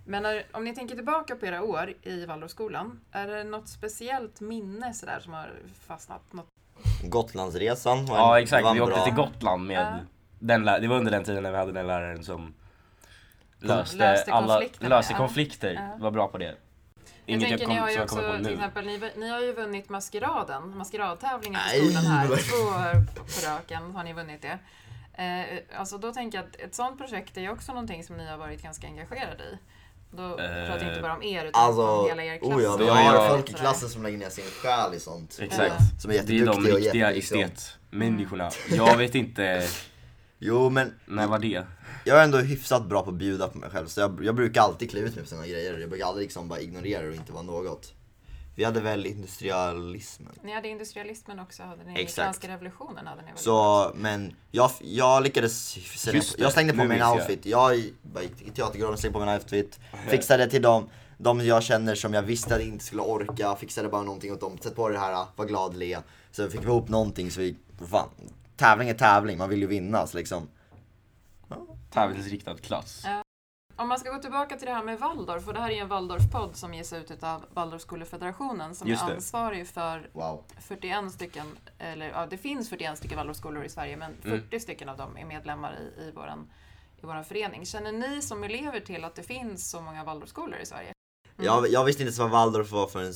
Men 0.06 0.22
när, 0.22 0.46
om 0.52 0.64
ni 0.64 0.74
tänker 0.74 0.94
tillbaka 0.94 1.36
på 1.36 1.46
era 1.46 1.62
år 1.62 1.92
i 2.02 2.26
Waldorfskolan, 2.26 3.00
är 3.12 3.28
det 3.28 3.44
något 3.44 3.68
speciellt 3.68 4.40
minne 4.40 4.94
sådär 4.94 5.20
som 5.20 5.32
har 5.32 5.52
fastnat? 5.86 6.32
Något? 6.32 6.46
Gotlandsresan 7.04 8.06
var 8.06 8.16
en, 8.16 8.20
Ja 8.22 8.40
exakt, 8.40 8.62
var 8.64 8.70
en 8.70 8.76
vi 8.76 8.80
åkte 8.82 8.94
bra. 8.94 9.04
till 9.04 9.14
Gotland 9.14 9.66
med 9.66 9.80
Ja. 9.80 9.98
den 10.38 10.64
Det 10.64 10.88
var 10.88 10.96
under 10.96 11.10
den 11.10 11.24
tiden 11.24 11.42
när 11.42 11.50
vi 11.50 11.56
hade 11.56 11.72
den 11.72 11.86
läraren 11.86 12.24
som 12.24 12.54
löste, 13.58 13.96
Löste 13.96 14.32
alla, 14.32 14.46
konflikterna, 14.54 14.88
löste 14.96 15.14
konflikter. 15.14 15.72
Ja. 15.72 15.96
Var 16.02 16.10
bra 16.10 16.28
på 16.28 16.38
det. 16.38 16.56
Jag 17.28 17.34
Inget 17.36 17.50
jag, 17.50 17.58
tänker, 17.58 17.64
kom, 17.66 17.74
ni 17.74 17.80
har 17.80 17.88
ju 17.90 17.94
jag 17.94 18.04
också, 18.04 18.16
till 18.32 18.42
nu. 18.42 18.52
exempel, 18.52 18.86
ni, 18.86 19.00
ni 19.16 19.28
har 19.28 19.40
ju 19.40 19.52
vunnit 19.52 19.88
Maskeraden, 19.88 20.76
maskeradtävlingen 20.76 21.60
på 21.72 21.86
skolan 21.86 22.06
här. 22.06 22.26
Två 22.36 23.06
på 23.40 23.46
raken 23.54 23.90
har 23.94 24.04
ni 24.04 24.12
vunnit 24.12 24.42
det. 24.42 24.58
Eh, 25.22 25.78
alltså 25.80 25.98
då 25.98 26.12
tänker 26.12 26.38
jag 26.38 26.46
att 26.46 26.56
ett 26.56 26.74
sånt 26.74 26.98
projekt 26.98 27.36
är 27.36 27.40
ju 27.40 27.50
också 27.50 27.72
någonting 27.72 28.04
som 28.04 28.16
ni 28.16 28.26
har 28.26 28.36
varit 28.36 28.62
ganska 28.62 28.86
engagerade 28.86 29.42
i. 29.44 29.58
Då 30.10 30.22
Eh, 30.22 30.36
pratar 30.36 30.78
jag 30.84 30.88
inte 30.88 31.02
bara 31.02 31.14
om 31.16 31.22
er 31.22 31.44
utan 31.44 31.62
Alltså, 31.64 31.86
om 31.86 32.08
hela 32.08 32.24
er 32.24 32.38
klass. 32.38 32.52
oh 32.54 32.62
ja, 32.62 32.76
vi 32.76 32.88
har 32.88 33.14
jag- 33.14 33.30
folk 33.30 33.50
i 33.50 33.52
klassen 33.52 33.88
som 33.88 34.02
lägger 34.02 34.18
ner 34.18 34.30
sin 34.30 34.44
själ 34.44 34.94
i 34.94 35.00
sånt. 35.00 35.38
Exakt. 35.42 36.00
Som 36.02 36.10
är 36.10 36.14
Det 36.14 36.20
är 36.20 36.26
de 36.26 36.34
jätteduktiga 36.34 36.74
och 36.74 36.80
riktiga 36.80 37.12
jätteduktiga. 37.12 37.46
estetmänniskorna. 37.46 38.50
Jag 38.70 38.96
vet 38.96 39.14
inte, 39.14 39.68
Jo 40.38 40.70
men, 40.70 40.94
när 41.06 41.26
var 41.26 41.38
det? 41.38 41.64
jag 42.04 42.18
är 42.20 42.24
ändå 42.24 42.38
hyfsat 42.38 42.86
bra 42.86 43.02
på 43.02 43.10
att 43.10 43.16
bjuda 43.16 43.48
på 43.48 43.58
mig 43.58 43.70
själv. 43.70 43.86
Så 43.86 44.00
jag, 44.00 44.24
jag 44.24 44.34
brukar 44.34 44.60
alltid 44.60 44.90
klä 44.90 45.00
ut 45.00 45.14
mig 45.14 45.24
på 45.24 45.30
såna 45.30 45.46
grejer. 45.46 45.78
Jag 45.78 45.90
brukar 45.90 46.06
aldrig 46.06 46.24
liksom 46.24 46.48
bara 46.48 46.60
ignorera 46.60 47.02
det 47.02 47.08
och 47.08 47.14
inte 47.14 47.32
vara 47.32 47.42
något. 47.42 47.94
Vi 48.54 48.64
hade 48.64 48.80
väl 48.80 49.06
industrialismen. 49.06 50.32
Ni 50.42 50.52
hade 50.54 50.68
industrialismen 50.68 51.40
också, 51.40 51.62
hade 51.62 51.84
ni 51.84 52.00
Exakt. 52.00 52.14
franska 52.14 52.48
revolutionen 52.48 53.06
hade 53.06 53.22
ni 53.22 53.28
väl 53.28 53.38
Så, 53.38 53.92
men 53.94 54.36
jag, 54.50 54.70
jag 54.80 55.22
lyckades 55.22 55.68
sälja 55.98 56.16
Just 56.18 56.32
på, 56.32 56.36
det, 56.38 56.42
jag 56.42 56.52
slängde 56.52 56.72
på 56.72 56.84
mig 56.84 56.98
en 56.98 56.98
jag. 56.98 57.16
outfit. 57.16 57.46
Jag 57.46 57.76
gick 57.76 57.94
till 58.38 58.52
teatergården, 58.54 58.98
slängde 58.98 59.18
på 59.18 59.24
mig 59.24 59.34
en 59.34 59.40
outfit, 59.40 59.80
fixade 60.08 60.50
till 60.50 60.62
dem, 60.62 60.88
de 61.18 61.46
jag 61.46 61.62
känner 61.62 61.94
som 61.94 62.14
jag 62.14 62.22
visste 62.22 62.54
att 62.54 62.60
jag 62.60 62.68
inte 62.68 62.84
skulle 62.84 63.02
orka, 63.02 63.56
fixade 63.56 63.88
bara 63.88 64.02
någonting 64.02 64.32
åt 64.32 64.40
dem, 64.40 64.58
sätt 64.58 64.76
på 64.76 64.88
det 64.88 64.98
här, 64.98 65.26
var 65.36 65.46
glad, 65.46 65.76
le. 65.76 65.98
Så 66.30 66.50
fick 66.50 66.60
vi 66.60 66.64
ihop 66.64 66.88
någonting 66.88 67.30
så 67.30 67.40
vi, 67.40 67.56
fan, 67.90 68.08
tävling 68.58 68.88
är 68.88 68.94
tävling, 68.94 69.38
man 69.38 69.48
vill 69.48 69.60
ju 69.60 69.66
vinna 69.66 70.06
så 70.06 70.16
liksom. 70.16 70.48
Tävlingsriktad 71.90 72.54
klass. 72.58 73.02
Ja. 73.04 73.22
Om 73.76 73.88
man 73.88 73.98
ska 73.98 74.10
gå 74.10 74.18
tillbaka 74.18 74.56
till 74.56 74.66
det 74.66 74.72
här 74.72 74.82
med 74.84 74.98
Waldorf, 74.98 75.48
och 75.48 75.54
det 75.54 75.60
här 75.60 75.70
är 75.70 75.80
en 75.82 75.88
Waldorfpodd 75.88 76.56
som 76.56 76.74
ges 76.74 76.92
ut 76.92 77.22
av 77.22 77.44
Waldorfskolefederationen 77.54 78.74
som 78.74 78.88
Just 78.88 79.02
är 79.02 79.06
det. 79.08 79.14
ansvarig 79.14 79.68
för 79.68 80.10
Wow. 80.12 80.44
41 80.60 81.12
stycken, 81.12 81.46
eller 81.78 82.08
ja, 82.08 82.26
det 82.26 82.38
finns 82.38 82.68
41 82.70 82.98
stycken 82.98 83.16
Waldorfskolor 83.16 83.64
i 83.64 83.68
Sverige, 83.68 83.96
men 83.96 84.14
40 84.22 84.28
Mm. 84.50 84.60
stycken 84.60 84.88
av 84.88 84.96
dem 84.96 85.16
är 85.16 85.24
medlemmar 85.24 85.78
i, 85.98 86.02
i, 86.02 86.10
våran, 86.10 86.50
i 87.02 87.06
våran 87.06 87.24
förening. 87.24 87.66
Känner 87.66 87.92
ni 87.92 88.22
som 88.22 88.44
elever 88.44 88.80
till 88.80 89.04
att 89.04 89.14
det 89.14 89.22
finns 89.22 89.70
så 89.70 89.80
många 89.80 90.04
Waldorfskolor 90.04 90.58
i 90.58 90.66
Sverige? 90.66 90.92
Jag, 91.36 91.68
jag 91.68 91.84
visste 91.84 92.02
inte 92.02 92.08
ens 92.08 92.18
vad 92.18 92.30
Waldorf 92.30 92.70
var 92.70 92.86
förrän 92.86 93.14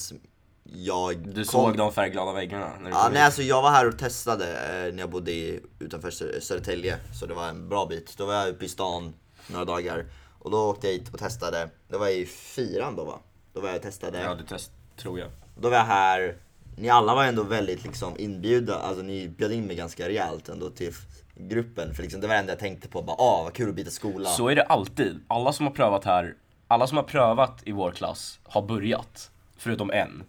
jag 0.74 1.18
Du 1.18 1.34
kom- 1.34 1.44
såg 1.44 1.76
de 1.76 1.92
färgglada 1.92 2.32
väggarna? 2.32 2.68
När 2.80 2.90
du 2.90 2.96
Ja, 2.96 3.02
kom 3.04 3.12
nej 3.12 3.22
alltså 3.22 3.42
jag 3.42 3.62
var 3.62 3.70
här 3.70 3.88
och 3.88 3.98
testade 3.98 4.44
eh, 4.46 4.94
när 4.94 4.98
jag 5.00 5.10
bodde 5.10 5.32
i, 5.32 5.60
utanför 5.78 6.10
Sö- 6.10 6.40
Södertälje, 6.40 6.96
så 7.20 7.26
det 7.26 7.34
var 7.34 7.48
en 7.48 7.68
bra 7.68 7.86
bit. 7.86 8.14
Då 8.18 8.26
var 8.26 8.34
jag 8.34 8.48
uppe 8.48 8.64
i 8.64 8.68
stan 8.68 9.14
några 9.46 9.64
dagar 9.64 10.04
och 10.38 10.50
då 10.50 10.58
åkte 10.70 10.86
jag 10.86 10.92
hit 10.94 11.08
och 11.12 11.18
testade. 11.18 11.68
Det 11.88 11.98
var 11.98 12.08
i 12.08 12.26
fyran 12.26 12.96
då 12.96 13.04
va? 13.04 13.18
Då 13.52 13.60
var 13.60 13.68
jag 13.68 13.76
och 13.76 13.82
testade. 13.82 14.22
Ja, 14.22 14.34
det 14.34 14.44
test, 14.44 14.70
tror 14.96 15.18
jag. 15.18 15.28
Då 15.60 15.68
var 15.68 15.76
jag 15.76 15.84
här, 15.84 16.36
ni 16.76 16.88
alla 16.88 17.14
var 17.14 17.24
ändå 17.24 17.42
väldigt 17.42 17.84
liksom 17.84 18.14
inbjudna, 18.18 18.74
alltså 18.74 19.02
ni 19.02 19.28
bjöd 19.28 19.52
in 19.52 19.64
mig 19.66 19.76
ganska 19.76 20.08
rejält 20.08 20.48
ändå 20.48 20.70
till 20.70 20.92
gruppen. 21.34 21.94
För 21.94 22.02
liksom 22.02 22.20
det 22.20 22.26
var 22.26 22.34
det 22.34 22.40
enda 22.40 22.52
jag 22.52 22.60
tänkte 22.60 22.88
på, 22.88 23.02
bara 23.02 23.16
ah 23.18 23.42
vad 23.44 23.52
kul 23.52 23.68
att 23.68 23.74
byta 23.74 23.90
skola. 23.90 24.28
Så 24.28 24.48
är 24.48 24.54
det 24.54 24.62
alltid. 24.62 25.20
Alla 25.28 25.52
som 25.52 25.66
har 25.66 25.72
prövat 25.72 26.04
här, 26.04 26.34
alla 26.68 26.86
som 26.86 26.96
har 26.96 27.04
prövat 27.04 27.62
i 27.64 27.72
vår 27.72 27.90
klass 27.90 28.38
har 28.44 28.62
börjat. 28.62 29.30
Förutom 29.56 29.90
en. 29.90 30.24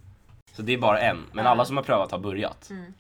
Så 0.54 0.62
det 0.62 0.74
är 0.74 0.78
bara 0.78 1.00
en, 1.00 1.26
men 1.34 1.48
alla 1.48 1.66
som 1.66 1.78
har 1.78 1.84
prövat 1.84 2.12
har 2.12 2.20
börjat. 2.20 2.70
Mm. 2.70 2.94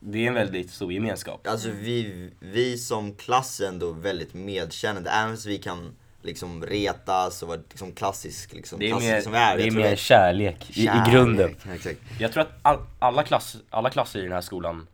Det 0.00 0.18
är 0.18 0.28
en 0.28 0.34
väldigt 0.34 0.70
stor 0.70 0.92
gemenskap. 0.92 1.46
Alltså 1.46 1.70
vi, 1.70 2.30
vi 2.40 2.78
som 2.78 3.14
klass 3.14 3.60
är 3.60 3.68
ändå 3.68 3.92
väldigt 3.92 4.34
medkännande, 4.34 5.10
även 5.10 5.30
fast 5.34 5.46
vi 5.46 5.58
kan 5.58 5.96
liksom 6.22 6.66
retas 6.66 7.42
och 7.42 7.48
vara 7.48 7.60
liksom 7.70 7.92
klassisk 7.92 8.52
liksom, 8.52 8.78
Det 8.78 8.86
är 8.86 8.90
klassiska 8.90 9.14
mer, 9.14 9.20
som 9.20 9.32
vi 9.32 9.38
är. 9.38 9.56
det 9.56 9.66
är 9.66 9.70
mer 9.70 9.96
kärlek, 9.96 10.70
i, 10.70 10.80
i 10.82 10.84
Kärlek, 10.84 11.12
grunden. 11.12 11.56
Exakt. 11.74 12.00
Jag 12.18 12.32
tror 12.32 12.42
att 12.42 12.52
all, 12.62 12.78
alla, 12.98 13.22
klass, 13.22 13.56
alla 13.70 13.90
klasser 13.90 14.20
i 14.20 14.22
den 14.22 14.32
här 14.32 14.40
skolan 14.40 14.86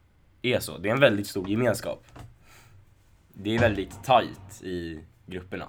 är 0.43 0.61
så. 0.61 0.79
Det 0.79 0.89
är 0.89 0.93
en 0.93 1.01
väldigt 1.01 1.27
stor 1.27 1.49
gemenskap. 1.49 2.05
Det 3.33 3.55
är 3.55 3.59
väldigt 3.59 4.05
tight 4.05 4.63
i 4.63 5.01
grupperna. 5.27 5.69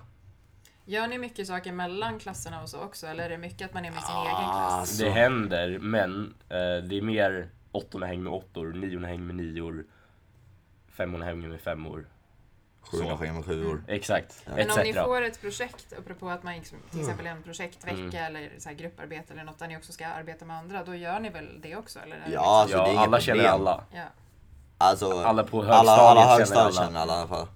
Gör 0.90 1.08
ni 1.08 1.18
mycket 1.18 1.48
saker 1.48 1.72
mellan 1.72 2.20
klasserna 2.20 2.62
och 2.62 2.70
så 2.70 2.80
också, 2.82 3.08
eller 3.08 3.24
är 3.24 3.30
det 3.30 3.38
mycket 3.38 3.66
att 3.68 3.74
man 3.74 3.86
är 3.86 3.92
med 3.92 4.04
sin 4.04 4.16
Ah, 4.16 4.26
egen 4.26 4.50
klass? 4.52 4.98
Så. 4.98 5.04
Det 5.04 5.10
händer, 5.10 5.80
men 5.80 6.34
eh, 6.50 6.58
det 6.90 6.98
är 6.98 7.02
mer 7.02 7.50
åttorna 7.72 8.06
hänger 8.06 8.24
med 8.24 8.34
åttor, 8.34 8.74
niorna 8.74 9.08
hänger 9.08 9.24
med 9.24 9.36
nior, 9.36 9.86
femmorna 10.92 11.26
hänger 11.26 11.48
med 11.48 11.62
femmor. 11.62 12.08
Sjuorna 12.82 13.18
sjunger 13.18 13.34
med 13.34 13.46
sjuor. 13.46 13.84
Exakt, 13.88 14.44
Men 14.56 14.72
om 14.72 14.78
ni 14.84 14.94
får 14.94 15.22
ett 15.22 15.42
projekt, 15.42 15.94
apropå 16.00 16.30
att 16.30 16.44
man 16.44 16.62
till 16.92 17.00
exempel 17.00 17.28
en 17.28 17.44
projektvecka 17.44 18.00
Mm. 18.00 18.16
eller 18.36 18.50
så 18.58 18.70
här 18.70 18.76
grupparbete 18.76 19.34
eller 19.34 19.44
något 19.44 19.60
där 19.60 19.68
ni 19.68 19.78
också 19.78 19.92
ska 19.92 20.08
arbeta 20.08 20.46
med 20.46 20.58
andra, 20.58 20.84
då 20.84 20.96
gör 20.96 21.20
ni 21.20 21.30
väl 21.30 21.62
det 21.62 21.76
också? 21.76 22.00
Eller? 22.00 22.16
Ja, 22.18 22.24
liksom- 22.26 22.44
alltså, 22.46 22.78
det 22.78 22.84
är 22.90 22.94
Ja, 22.94 23.00
alla 23.02 23.20
känner 23.20 23.44
problem. 23.44 23.54
alla. 23.62 23.84
ja. 23.94 24.04
Alltså, 24.78 25.20
Alla 25.22 25.44
på 25.44 25.62
alla, 25.62 25.74
högstadiet 25.74 26.00
alla 26.00 26.22
känner 26.22 26.38
högstadiet 26.38 26.78
alla. 26.78 26.86
känner 26.88 27.00
alla 27.00 27.14
i 27.14 27.18
alla 27.18 27.28
fall. 27.28 27.48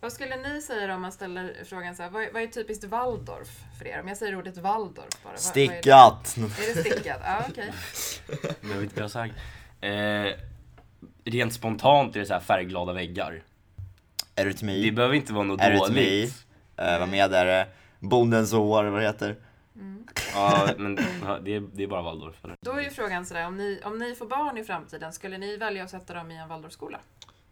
Vad 0.00 0.12
skulle 0.12 0.36
ni 0.36 0.60
säga 0.62 0.94
om 0.94 1.02
man 1.02 1.12
ställer 1.12 1.56
frågan 1.64 1.96
så 1.96 2.02
här, 2.02 2.10
vad, 2.10 2.26
vad 2.32 2.42
är 2.42 2.46
typiskt 2.46 2.84
Waldorf 2.84 3.48
för 3.78 3.86
er? 3.88 4.00
Om 4.00 4.08
jag 4.08 4.16
säger 4.16 4.36
ordet 4.36 4.56
Waldorf 4.58 5.22
bara. 5.24 5.32
vad- 5.32 5.32
vad 5.32 5.32
är 5.32 5.32
det? 5.32 5.38
Stickat! 5.38 6.36
Är 6.36 6.74
det 6.74 6.80
stickat? 6.90 7.20
Ja, 7.24 7.44
okej. 7.48 7.72
Jag 8.60 8.68
vet 8.68 8.82
inte 8.82 8.94
vad 8.94 9.04
jag 9.04 9.10
sagt. 9.10 9.34
Eh, 9.80 10.26
rent 11.24 11.52
spontant 11.54 12.16
är 12.16 12.20
det 12.20 12.26
så 12.26 12.32
här 12.32 12.40
färgglada 12.40 12.92
väggar. 12.92 13.42
Det 14.34 14.42
Eurytmi, 14.42 14.92
behöver 14.92 15.14
inte 15.14 15.32
vara 15.32 15.44
något 15.44 15.60
Eurytmi, 15.60 15.86
dåligt. 15.94 16.46
uh, 16.80 16.98
vad 16.98 17.08
mer 17.08 17.32
är 17.34 17.46
det? 17.46 17.66
Bondens 17.98 18.52
hår, 18.52 18.84
vad 18.84 19.00
det 19.00 19.06
heter. 19.06 19.36
Ja, 20.34 20.68
men 20.78 20.94
det, 20.94 21.02
är, 21.54 21.60
det 21.72 21.82
är 21.82 21.86
bara 21.86 22.02
Waldorf. 22.02 22.44
Eller? 22.44 22.56
Då 22.60 22.72
är 22.72 22.80
ju 22.82 22.90
frågan 22.90 23.26
sådär, 23.26 23.46
om 23.46 23.56
ni, 23.56 23.80
om 23.84 23.98
ni 23.98 24.14
får 24.14 24.26
barn 24.26 24.58
i 24.58 24.64
framtiden, 24.64 25.12
skulle 25.12 25.38
ni 25.38 25.56
välja 25.56 25.84
att 25.84 25.90
sätta 25.90 26.14
dem 26.14 26.30
i 26.30 26.36
en 26.36 26.48
Waldorfskola? 26.48 26.98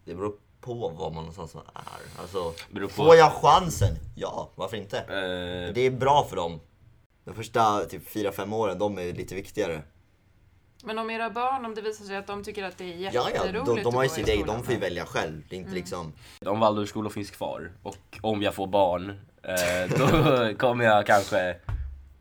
Det 0.09 0.15
beror 0.15 0.33
på 0.61 0.75
var 0.75 1.11
man 1.11 1.15
någonstans 1.15 1.55
är. 1.55 2.21
Alltså, 2.21 2.53
Beror 2.71 2.87
på. 2.89 2.93
får 2.95 3.17
jag 3.17 3.33
chansen? 3.33 3.97
Ja, 4.17 4.51
varför 4.55 4.77
inte? 4.77 4.99
Eh, 4.99 5.75
Det 5.75 5.81
är 5.81 5.91
bra 5.91 6.25
för 6.25 6.37
dem. 6.37 6.61
De 7.25 7.35
första 7.35 7.85
typ 7.85 8.09
4-5 8.09 8.55
åren, 8.55 8.79
de 8.79 8.99
är 8.99 9.13
lite 9.13 9.35
viktigare. 9.35 9.83
Men 10.85 10.99
om 10.99 11.11
era 11.11 11.31
barn, 11.31 11.65
om 11.65 11.75
det 11.75 11.81
visar 11.83 12.05
sig 12.05 12.17
att 12.17 12.27
de 12.27 12.45
tycker 12.45 12.65
att 12.65 12.79
det 12.79 12.85
är 12.85 13.11
Ja, 13.15 13.31
jätteroligt 13.31 13.69
ja, 13.69 13.75
de, 13.75 13.83
de 13.83 13.95
har 13.95 14.03
ju 14.03 14.09
sin 14.09 14.27
skolan. 14.27 14.47
de 14.47 14.63
får 14.65 14.75
ju 14.75 14.81
välja 14.81 15.05
själv. 15.07 15.43
Det 15.49 15.57
är 15.57 15.61
inte 15.61 15.73
liksom... 15.75 16.13
om 16.47 16.61
Waldorfskolor 16.61 17.11
finns 17.11 17.31
kvar 17.31 17.73
och 17.83 17.97
om 18.21 18.43
jag 18.43 18.55
får 18.55 18.67
barn, 18.67 19.11
eh, 19.43 19.99
då 19.99 20.55
kommer 20.59 20.85
jag 20.85 21.07
kanske, 21.07 21.57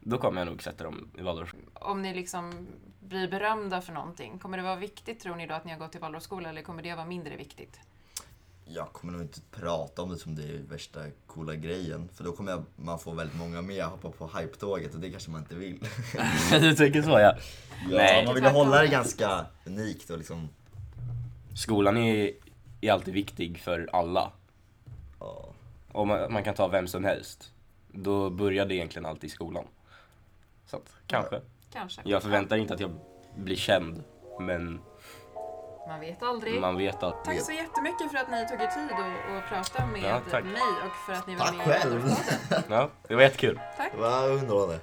då 0.09 0.17
kommer 0.17 0.41
jag 0.41 0.47
nog 0.47 0.63
sätta 0.63 0.83
dem 0.83 1.11
i 1.17 1.21
Waldorf. 1.21 1.55
Om 1.73 2.01
ni 2.01 2.13
liksom 2.13 2.67
blir 2.99 3.27
berömda 3.27 3.81
för 3.81 3.93
någonting, 3.93 4.39
kommer 4.39 4.57
det 4.57 4.63
vara 4.63 4.75
viktigt 4.75 5.19
tror 5.19 5.35
ni 5.35 5.47
då 5.47 5.53
att 5.53 5.65
ni 5.65 5.71
har 5.71 5.79
gått 5.79 5.95
i 5.95 5.99
Waldorfskola 5.99 6.49
eller 6.49 6.61
kommer 6.61 6.83
det 6.83 6.95
vara 6.95 7.05
mindre 7.05 7.35
viktigt? 7.35 7.79
Jag 8.65 8.93
kommer 8.93 9.13
nog 9.13 9.21
inte 9.21 9.41
prata 9.51 10.01
om 10.01 10.09
det 10.09 10.17
som 10.17 10.35
det 10.35 10.43
är 10.43 10.57
värsta 10.57 10.99
coola 11.25 11.55
grejen. 11.55 12.09
För 12.13 12.23
då 12.23 12.31
kommer 12.31 12.51
jag, 12.51 12.63
man 12.75 12.99
få 12.99 13.11
väldigt 13.11 13.37
många 13.37 13.61
med 13.61 13.83
hoppa 13.83 14.09
på 14.09 14.27
hype-tåget 14.27 14.93
och 14.93 14.99
det 14.99 15.11
kanske 15.11 15.31
man 15.31 15.41
inte 15.41 15.55
vill. 15.55 15.79
du 16.51 16.75
tänker 16.75 17.01
så 17.01 17.09
ja. 17.09 17.37
Ja, 17.89 17.97
Nej. 17.97 18.25
man 18.25 18.35
vill 18.35 18.45
hålla 18.45 18.81
det 18.81 18.87
ganska 18.87 19.45
unikt 19.65 20.09
och 20.09 20.17
liksom... 20.17 20.49
Skolan 21.55 21.97
är, 21.97 22.31
är 22.81 22.91
alltid 22.91 23.13
viktig 23.13 23.59
för 23.59 23.89
alla. 23.93 24.31
Ja. 25.19 25.53
Och 25.91 26.07
man, 26.07 26.33
man 26.33 26.43
kan 26.43 26.55
ta 26.55 26.67
vem 26.67 26.87
som 26.87 27.03
helst. 27.03 27.51
Då 27.91 28.29
började 28.29 28.75
egentligen 28.75 29.05
allt 29.05 29.23
i 29.23 29.29
skolan. 29.29 29.65
Så 30.67 30.77
att, 30.77 30.93
kanske. 31.07 31.41
Kanske. 31.73 32.01
Jag 32.05 32.23
förväntar 32.23 32.57
inte 32.57 32.73
att 32.73 32.79
jag 32.79 32.91
blir 33.35 33.55
känd, 33.55 34.03
men 34.39 34.81
Man 35.87 35.99
vet 35.99 36.23
aldrig. 36.23 36.61
man 36.61 36.77
vet 36.77 37.03
att 37.03 37.25
Tack 37.25 37.41
så 37.41 37.51
jättemycket 37.51 38.11
för 38.11 38.17
att 38.17 38.31
ni 38.31 38.47
tog 38.47 38.61
er 38.61 38.67
tid 38.67 38.91
att, 38.91 39.37
att 39.37 39.49
prata 39.49 39.85
med 39.85 40.01
Ja, 40.01 40.39
mig 40.43 40.53
och 40.85 40.95
för 41.05 41.13
att 41.13 41.27
ni 41.27 41.35
var 41.35 41.45
Tack 41.45 41.55
med 41.57 41.65
själv. 41.65 41.93
i 41.93 41.99
Waldorfpodden. 41.99 42.63
Ja, 42.69 42.89
det 43.07 43.15
var 43.15 43.21
jättekul. 43.21 43.59
Tack. 43.77 43.91
Vad 43.97 44.29
underhållande. 44.31 44.79